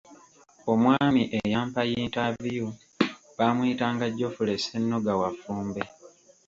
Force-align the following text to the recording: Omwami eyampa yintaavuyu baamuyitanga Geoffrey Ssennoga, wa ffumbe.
Omwami 0.71 1.21
eyampa 1.39 1.81
yintaavuyu 1.91 2.67
baamuyitanga 3.37 4.05
Geoffrey 4.17 4.59
Ssennoga, 4.61 5.13
wa 5.21 5.29
ffumbe. 5.33 5.81